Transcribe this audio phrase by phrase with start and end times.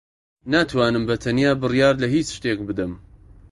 [0.51, 2.91] ناتوانم بەتەنیا بڕیار لە ھیچ شتێک بدەم.